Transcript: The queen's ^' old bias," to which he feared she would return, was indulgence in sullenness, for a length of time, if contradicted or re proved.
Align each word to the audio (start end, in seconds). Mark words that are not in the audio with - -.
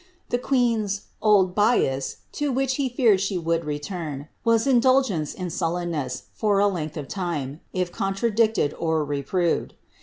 The 0.29 0.39
queen's 0.39 0.99
^' 0.99 1.01
old 1.21 1.53
bias," 1.53 2.17
to 2.31 2.51
which 2.51 2.77
he 2.77 2.89
feared 2.89 3.21
she 3.21 3.37
would 3.37 3.65
return, 3.65 4.29
was 4.43 4.65
indulgence 4.65 5.31
in 5.35 5.51
sullenness, 5.51 6.23
for 6.33 6.57
a 6.57 6.65
length 6.67 6.97
of 6.97 7.07
time, 7.07 7.59
if 7.71 7.91
contradicted 7.91 8.73
or 8.79 9.05
re 9.05 9.21
proved. 9.21 9.75